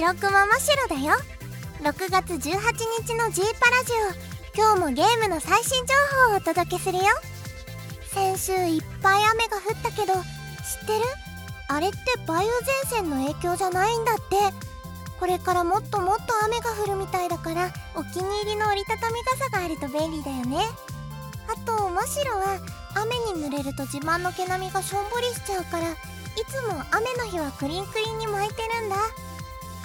[0.00, 1.14] ャスターの白だよ。
[1.82, 2.60] 6月18
[3.06, 5.94] 日の G パラジオ今日もゲームの最新情
[6.28, 7.04] 報をお届けするよ。
[8.14, 10.22] 先週いっぱい雨が降ったけど知っ
[10.86, 11.04] てる？
[11.68, 14.22] あれって梅雨前線の影響じゃないんだって。
[15.20, 20.58] これからもっともっと雨が降るみたいだからお気に入りの折りたたみ傘があると便利だよね。
[21.46, 22.58] あと真っ白は
[22.94, 25.94] 雨に濡れると自慢の毛並みがしょんぼりしちゃうからい
[26.48, 28.96] つも雨の日はクリンクリンに巻いてるんだ。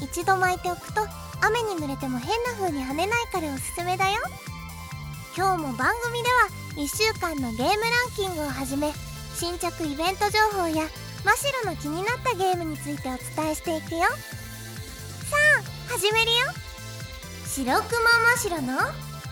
[0.01, 1.01] 一度巻いておくと
[1.41, 4.15] 雨に濡れても変な風に跳ねないからおすすめだよ。
[5.35, 7.75] 今日も番組では1週間のゲームラン
[8.15, 8.91] キングをはじめ
[9.35, 10.87] 新着イベント情報や
[11.23, 14.01] 真っ白の気になったゲームについてお伝えしていくよ。
[14.01, 14.07] さ
[15.59, 16.37] あ始めるよ。
[17.45, 17.79] 白くま
[18.35, 18.77] 真っ白の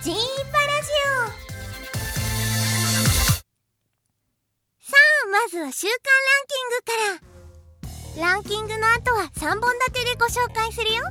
[0.04, 0.18] ジーン
[0.52, 0.90] パラジ
[1.32, 1.46] オ。
[4.82, 4.94] さ
[5.26, 6.02] あまずは週間ラ
[6.44, 7.35] ンキングから。
[8.20, 11.04] ランキングの後は3本立てでご紹介するよ。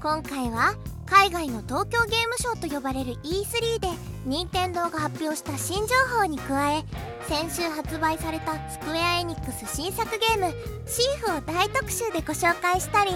[0.00, 0.74] 今回は
[1.06, 3.88] 海外の東京ゲームショウと呼ばれる E3 で
[4.26, 6.84] 任天堂が発表した新情報に加え
[7.28, 10.54] 先週発売されたスクエア・エニックス新作ゲーム
[10.86, 13.12] 「シーフ」を大特集でご紹介したり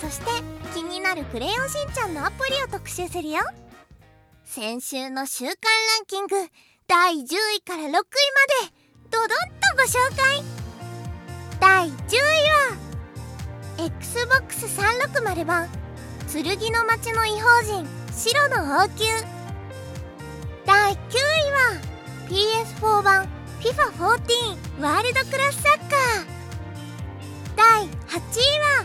[0.00, 0.26] そして
[0.74, 3.40] 気になる「クレヨンしんちゃん」のアプリを特集するよ。
[4.44, 6.36] 先週の週間ランキング
[6.86, 7.24] 第10
[7.56, 8.04] 位から6位まで
[9.10, 9.34] ドドンと
[9.76, 10.59] ご紹介。
[11.60, 12.76] 第10位は
[13.76, 15.68] XBOX360 版
[16.32, 19.20] 剣の町の異邦人白の王宮。
[20.64, 21.78] 第9位は
[22.28, 23.28] PS4 版
[23.60, 26.26] FIFA14 ワールドクラスサッカー。
[27.56, 28.84] 第8位は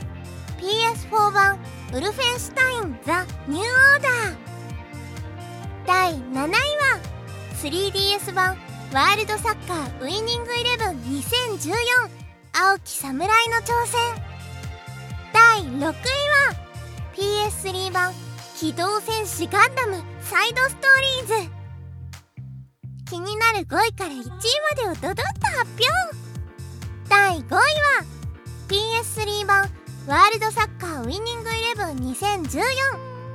[0.59, 1.59] PS4 版
[1.93, 4.35] ウルフェンシュタインザ・ニューオーダー。
[5.87, 6.57] 第7位は
[7.61, 8.57] 3DS 版
[8.93, 12.24] ワールドサッカーウイニングイレブン2014
[12.57, 13.17] 青き侍
[13.49, 13.99] の挑戦。
[15.33, 15.91] 第6位は
[17.13, 18.13] PS3 版
[18.55, 21.51] 機動戦士ガンダムサイドストーリーズ。
[23.09, 24.29] 気になる5位から1位ま
[24.73, 25.83] でをドドッと発表。
[27.09, 27.65] 第5位は
[28.69, 29.69] PS3 版
[30.07, 32.61] ワールドサッカーウイニングイレブン2014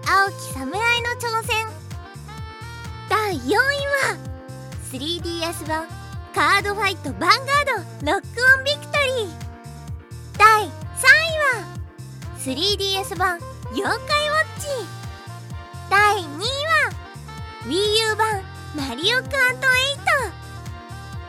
[0.09, 1.67] 青き侍の挑戦。
[3.11, 4.17] 第4位は
[4.91, 5.87] 3DS 版
[6.35, 7.35] カードファイトヴァンガー
[8.07, 8.27] ドロック
[8.57, 9.29] オンビクトリー
[10.39, 10.71] 第3位
[11.49, 11.67] は
[12.39, 13.39] 3DS 版
[13.73, 14.67] 妖怪ウォッチ
[15.91, 16.91] 第2位は
[17.67, 18.43] WiiU 版
[18.89, 19.67] マリオカート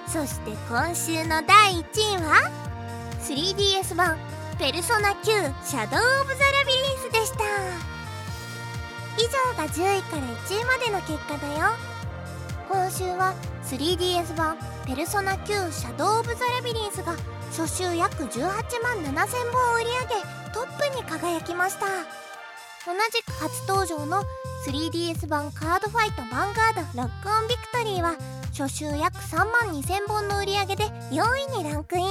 [0.07, 2.51] 8そして今週の第1位は
[3.21, 4.17] 3DS 版
[4.59, 5.23] ペルソナ9
[5.65, 7.43] シャドウ・オブ・ザ・ラビリンスでした。
[9.17, 11.75] 以上が10位から1位までの結果だよ。
[12.69, 17.15] 今週は 3DS 版ペルソナ9シャドウ・オブ・ザ・ラビリンスが
[17.51, 21.85] 初週約18万7000本売り上げトップに輝きました。
[22.85, 24.23] 同じく初登場の
[24.65, 28.15] 3DS 版カードファイトヴァンガードロックオンビクトリーは
[28.57, 31.23] 初週約3万2000本の売り上げで4
[31.57, 32.07] 位にランクイン。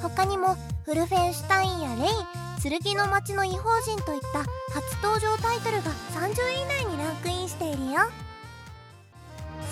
[0.00, 8.21] 他にもウルフェンシュタインやレイン剣の街の異邦人といった初登場タイトルが30位以内にランクインしているよ。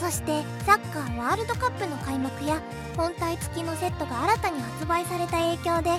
[0.01, 2.63] そしてサッカーワールドカップの開幕や
[2.97, 5.91] 本体付きのセットが新たに発売された影響で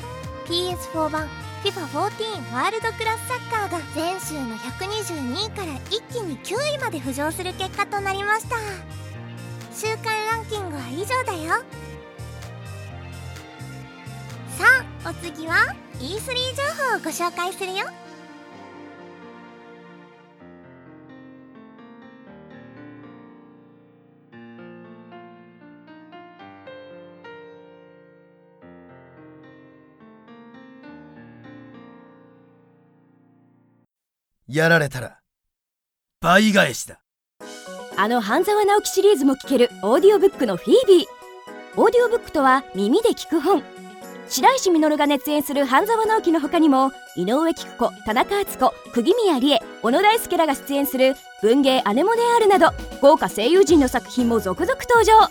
[0.48, 1.28] PS4 版
[1.64, 8.56] FIFA14 ワールドクラスサッカーが前週の122位から一気に9位まで浮上する結果となりました。
[9.72, 11.64] 週間ランキングは以上だよ。
[14.58, 14.66] さ
[15.06, 17.86] あお次は E3 情報をご紹介するよ。
[34.54, 35.20] やられたら。
[36.20, 37.00] 倍返しだ。
[37.98, 41.06] あの半沢直樹シリーズも聞けるオーディオブックのフィービー。
[41.78, 43.64] オーディオブックとは耳で聞く本。
[44.28, 52.70] 白石稔が熱演する半沢直樹の他にも井上貴子田中敦子釘宮理恵小野大輔らが出演する文芸アネモネアールなど
[53.02, 55.30] 豪華声優陣の作品も続々登場。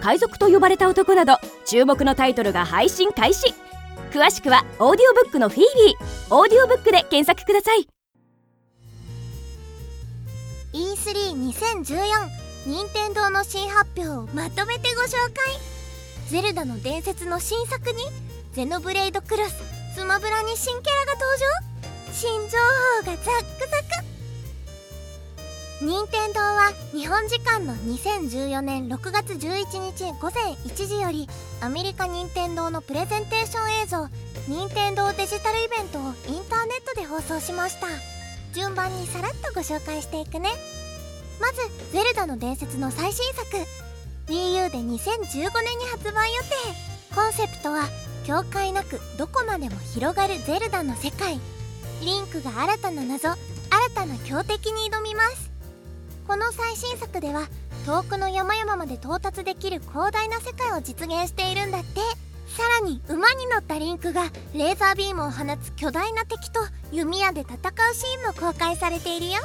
[0.00, 3.54] 海賊と呼ばれた男など注目のタイトルが配信開始。
[4.10, 6.34] 詳しくはオーディオブックの FeBe。
[6.34, 7.86] オーディオブックで検索ください。
[10.72, 12.04] E32014
[12.66, 15.58] 任天堂の新発表をまとめてご紹介。
[16.28, 17.98] ゼルダの伝説の新作に
[18.52, 19.54] ゼノブレイドクロス
[19.94, 22.12] スマブラに新キャラが登場。
[22.12, 22.58] 新情
[23.02, 24.10] 報がザックザク。
[25.82, 31.26] 任天堂は日本時間の2014年6月11日午前1時より
[31.62, 34.08] アメリカ任天堂のプレゼンテーション映像
[34.46, 38.19] 任天堂デジタルイベントをインターネットで放送しました。
[38.52, 40.50] 順番にさらっとご紹介していくね。
[41.40, 41.58] まず
[41.92, 43.46] 「ゼルダの伝説」の最新作。
[44.26, 46.48] WiiU で2015年に発売予定。
[47.14, 47.88] コンセプトは
[48.26, 51.40] 境界なくどこまでも広がるゼルダの世界。
[52.00, 53.38] リンクが新たな謎新
[53.94, 55.50] たな強敵に挑みます。
[56.26, 57.48] この最新作では
[57.86, 62.00] 遠くの山々まで到達できる広大な世界を実現しているんだって。
[62.56, 64.24] さらに馬に乗ったリンクが
[64.54, 66.60] レーザービームを放つ巨大な敵と
[66.92, 67.58] 弓矢で戦う
[67.94, 69.40] シーンも公開されているよ。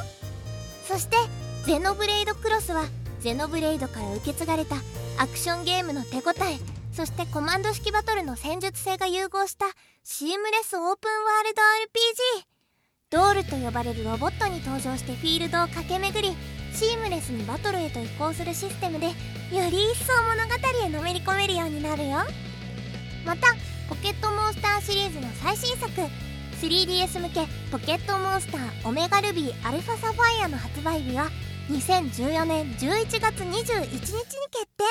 [0.86, 1.16] そして
[1.64, 2.84] ゼノブレイドクロスは
[3.18, 4.76] ゼノブレイドから受け継がれた
[5.18, 6.58] アクションゲームの手応え
[6.94, 9.66] そしてコマンド式バトルの戦術性が融合した
[10.04, 11.62] シームレスオープンワールド
[12.38, 12.46] RPG
[13.10, 16.36] ドールと呼ばれるロボットに登場してフィールドを駆け巡り
[16.72, 19.12] シームレスにバトルへと移行するシステムでよ
[19.70, 22.45] り一層物語へのめり込めるようになるよ。
[23.26, 23.48] また
[23.88, 25.90] ポケットモンスターシリーズの最新作。
[26.62, 31.28] 3DS 向けポケットモンスターオメガルビーアルファサファイアの発売日は
[31.68, 34.84] 2014年11月21日に決定。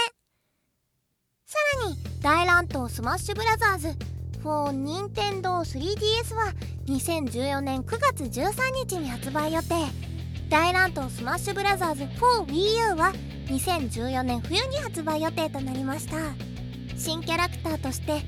[1.45, 3.95] さらに大乱闘スマッシュブラザーズ
[4.43, 6.53] for Nintendo 3DS は
[6.87, 8.51] 2014年9月13
[8.87, 9.69] 日に発売予定。
[10.49, 13.13] 大乱闘スマッシュブラザーズ 4WiiU は
[13.47, 16.54] 2014年冬に発売予定となりました。
[16.97, 18.23] 新キャラクターとして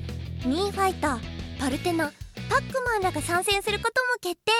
[0.46, 1.20] Miiファイター
[1.58, 2.12] パルテナ
[2.48, 4.52] パックマンらが参戦することも決定。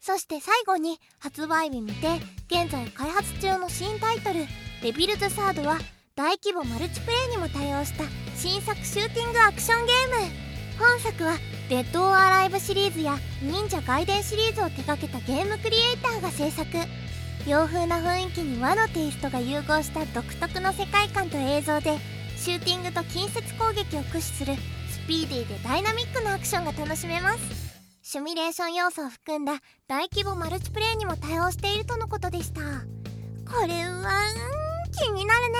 [0.00, 4.46] そして最後に発売日未定現在開発中の新タイトル
[4.82, 5.78] 「デビルズサードは
[6.16, 8.04] 大規模マルチプレイにも対応した
[8.36, 10.48] 新作シューティングアクションゲーム。
[10.78, 11.36] 本作は
[11.68, 16.66] 「デッド・オア・ライブ」シリーズや「忍者外伝」シリーズを手掛けたゲームクリエイターが制作。
[17.46, 21.98] 洋風な雰囲気に和のテイストが融合した独特の世界観と映像で
[22.38, 24.54] シューティングと近接攻撃を駆使する
[24.88, 27.38] スピーディーでダイナミックなアクションが楽しめます。
[28.00, 29.54] シミュレーション要素を含んだ
[29.88, 32.60] 大規模マルチプレイにも対応しているとのことでした。
[32.60, 34.22] これは
[34.98, 35.58] 気になるね。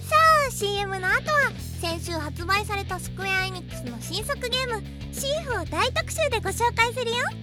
[0.00, 0.16] さ
[0.48, 4.82] あ CM の後は先週発売されたスクエア・エニックスの新作ゲーム
[5.14, 7.41] 「シーフ」を大特集でご紹介するよ。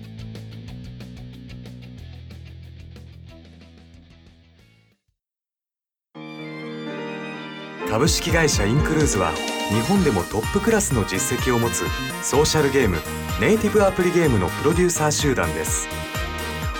[7.89, 9.33] 株式会社インクルーズは
[9.69, 11.85] 日本でもトップクラスの実績を持つ
[12.21, 12.97] ソーシャルゲーム
[13.41, 15.87] ネイティブアプリゲームのプロデューサー集団です。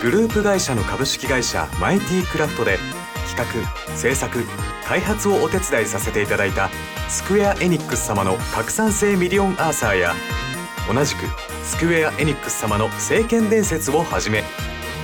[0.04, 2.78] グループ会社の株式会社マイティクラフトで
[3.28, 4.44] 企画制作
[4.86, 6.70] 開発をお手伝いさせていただいた
[7.10, 10.14] スクエア・エニックス様の拡散性ミリオンアーサーや
[10.94, 11.26] 同じく
[11.64, 14.44] スクエア・エニックス様の聖剣伝説をはじめ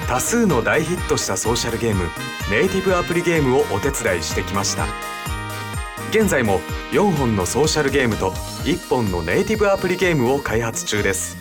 [0.07, 2.03] 多数の大ヒットしたソーシャルゲーム
[2.51, 5.14] ネイティブアプリゲームをお手伝いしてきました。
[6.17, 6.61] 現在も
[6.93, 8.31] 4本のソーシャルゲームと
[8.63, 11.35] 1本のネイティブアプリゲームを開発中です。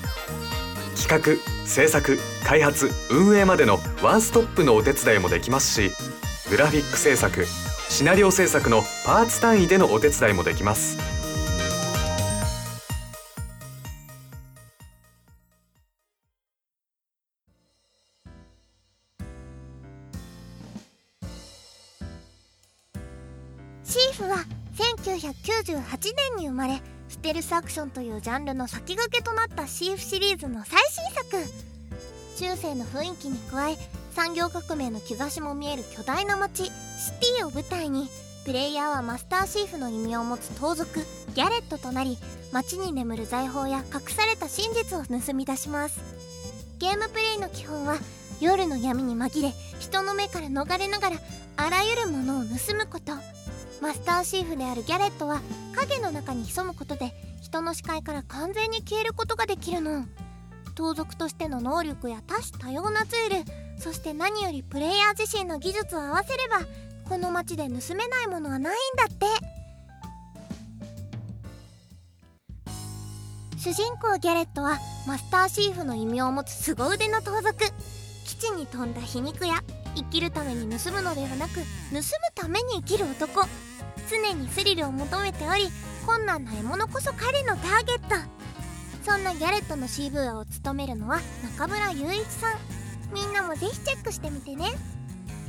[1.00, 5.92] 企画制作開発運営までのワンストップのお手伝いもできますし
[6.50, 7.46] グラフィック制作
[7.88, 11.13] シナリオ制作のパーツ単位でのお手伝いもできます。
[26.54, 31.36] まれステルスアクションというジャンルの先駆けとなったシーフシリーズの最新作。
[32.36, 33.76] 中世の雰囲気に加え
[34.14, 38.08] 産業革命の兆しも見える巨大な街シティを舞台に
[38.44, 41.00] プレイヤーはマスターシーフの意味を持つ盗賊
[41.34, 42.18] ギャレットとなり
[42.52, 46.00] 街に眠る財宝や隠された真実を盗み出します。
[46.78, 47.98] ゲームプレイの基本は
[48.40, 51.16] 夜の闇に紛れ人の目から逃れながら
[51.56, 53.12] あらゆるものを盗むこと。
[53.84, 55.42] マスターシーフであるギャレットは
[55.74, 57.12] 影の中に潜むことで
[57.42, 60.06] 人の視界から完全に消えることができるの。
[60.74, 66.60] 盗賊としての能力や多種多様なツールそして何よりプレイヤー自身の技術を合わせれば
[67.10, 69.26] この街で盗めないものはないんだって。
[73.58, 77.54] 主人公ギャレットはマスターシーフの異名を持つ凄腕の盗賊。
[78.24, 79.62] 基地に飛んだ皮肉や
[79.94, 81.60] 生きるために盗むのではなく盗
[81.92, 82.02] む
[82.34, 83.46] ために生きる男。
[84.08, 85.68] 常にスリルを求めており
[86.06, 88.16] 困難な獲物こそ彼のターゲット。
[89.04, 91.20] そんなギャレットの CV を務めるのは
[91.58, 92.58] 中村雄一さん。
[93.12, 94.72] みんなもぜひチェックしてみてね。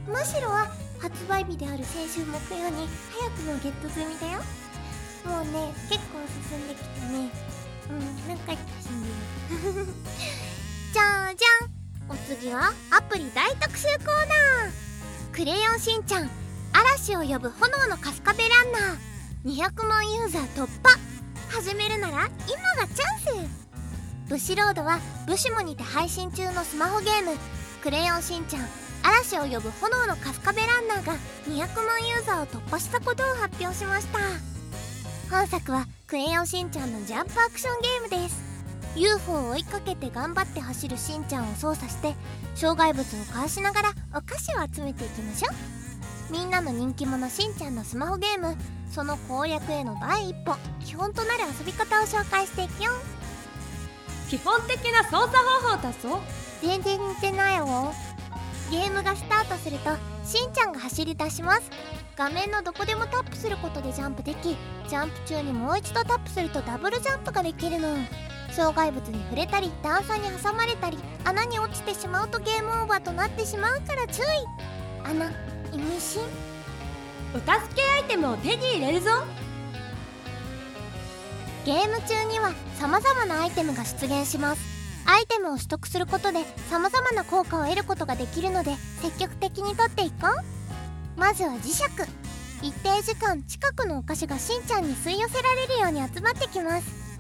[0.07, 0.67] むしろは
[0.99, 4.39] 発売日である先週木曜に早くもゲット済みだよ。
[5.25, 6.19] もうね結構
[6.49, 7.29] 進んできてね。
[7.89, 9.85] うん何回か死んでる
[10.93, 11.75] じゃじゃん。
[12.07, 15.35] お次はアプリ大特集コーナー。
[15.35, 16.44] クレヨンしんちゃん。
[16.75, 19.63] 嵐を呼ぶ炎の春日部ランナー。
[19.63, 20.99] 200万ユーザー突破。
[21.49, 24.27] 始めるなら今がチャンス。
[24.27, 27.37] ブシロードはブシモにて配信中のスマホゲーム
[27.81, 28.67] 「クレヨンしんちゃん。
[29.03, 31.13] 嵐を呼ぶ炎のカスカベランナー」が
[31.47, 34.19] 200万ユーザーを突破したことを発表しました。
[35.33, 38.35] 本作は「クレヨンしんちゃん」のジャンプアクションゲームです。
[38.97, 42.15] UFO を追いかけて頑張って走るしんちゃんを操作して
[42.53, 45.74] 障害物をかわしながらお菓子を集めていきましょう。
[46.29, 48.55] みんなの人気者しんちゃんのスマホゲーム
[48.89, 52.91] その攻略への第一歩基本となる遊び方を紹介していくよ。
[54.29, 56.19] 基本的な操作方法だぞ。
[56.61, 57.91] 全然似てないわ
[58.71, 59.91] ゲームがスタートすると
[60.25, 61.69] しんちゃんが走り出します。
[62.15, 67.89] 画面のどこでもタップすることでジャンプできジャンプ中にもう一度タップするとダブルジャンプができるの。
[68.51, 74.25] 障害物に触れたり段差に挟まれたり穴に落ちてしまうとゲームオーバーとなってしまうから注意。
[75.03, 75.29] 穴
[75.73, 76.21] 意味深
[77.33, 79.09] お助けアイテムを手に入れるぞ。
[81.65, 84.61] ゲーム中には様々なアイテムが出現します。
[85.07, 91.19] アイテムを取得することで様々な効果を得ることができるので積極的に取っていこう。
[91.19, 91.83] まずは磁石。
[92.61, 97.19] 一定時間近くのお菓子がしんちゃんに吸い寄せられるように集まってきます。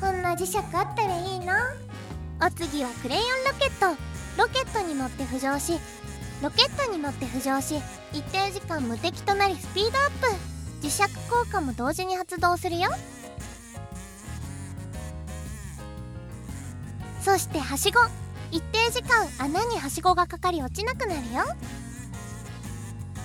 [0.00, 1.74] こんな磁石あったらいいな。
[2.40, 3.96] お次はクレヨンロケット。
[4.38, 5.78] ロケットに乗って浮上し
[6.42, 7.74] ロケットに乗って浮上し
[8.12, 10.26] 一定時間無敵となりスピードアップ。
[10.80, 12.88] 磁石効果も同時に発動するよ。
[17.20, 18.00] そしてはしご。
[18.50, 21.44] 一定時間穴にはしごがかかり落ちなくなるよ。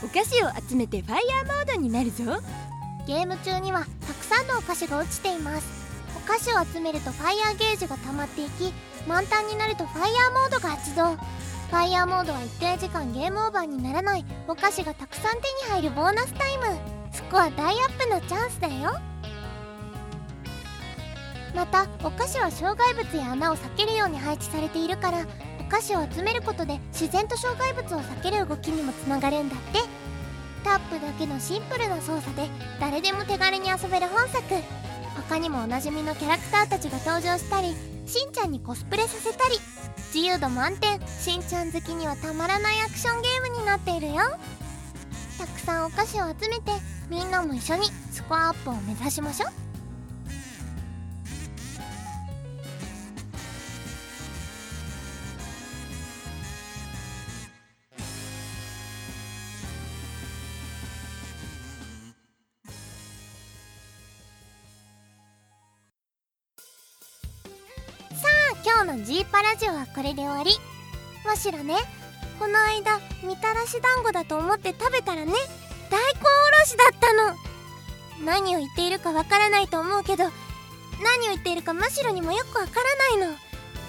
[0.04, 2.26] お菓子を集めてファイヤーモードになるぞ。
[3.08, 5.66] ゲーム中にはたくさんのお菓子が落ちています。
[6.18, 8.74] お菓子を集めるとファイヤーゲージが溜まっていき
[9.08, 11.18] 満タンになるとファイヤーモードが発動
[11.70, 16.64] ファイヤーモードは一定時間ゲームオーバーにならないお菓子がたくさん手に入るボーナスタイム。
[17.12, 19.00] スコア大アップのチャンスだよ。
[21.56, 25.26] またお菓子は障害物や穴を避けるように配置されているから
[25.60, 29.80] お菓子を集めることで自然と障害物を避ける動きにもつながるんだって。
[30.64, 34.44] タップだけのシンプルな操作で誰でも手軽に遊べる本作。
[35.16, 39.56] 他にもおなじみのキャラクターたちが登場したりしんちゃんにコスプレさせたり
[40.14, 44.16] 自由度満点しんちゃん好きにはたまらないアクションゲームになっているよ。
[45.38, 46.72] たくさんお菓子を集めて
[47.10, 49.65] みんなも一緒にスコアアップを目指しましょう。
[68.86, 70.52] のジーパラジオはこれで終わり。
[71.26, 71.76] むしろね
[72.38, 75.32] この間みたらし団子だと思って食べたらね
[75.90, 76.24] 大根お
[76.60, 77.36] ろしだったの。
[78.24, 80.32] 何を言っているかわからないと思うけど何を
[81.32, 83.38] 言っているかむしろにもよくわからないの。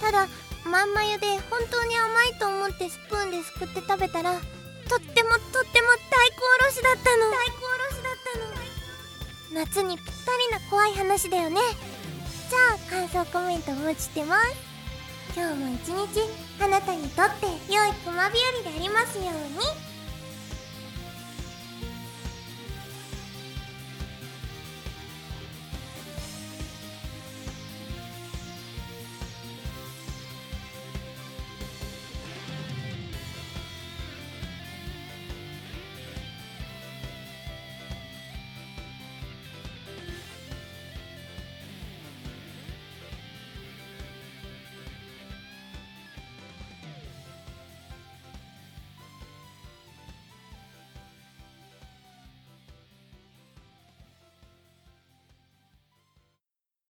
[0.01, 0.29] ただ
[0.65, 7.31] まんまゆで本当に甘いと思ってスプーンですくって食べたらとってもとっても大根おろしだったの。
[7.31, 8.17] 大根おろしだっ
[9.53, 9.61] たの。
[9.63, 11.61] 夏にぴったりな怖い話だよね。
[12.49, 14.66] じゃあ感想コメントお待ちしてます。
[15.37, 16.21] 今日も一日
[16.65, 19.86] あなたにとって良い熊日和でありますように。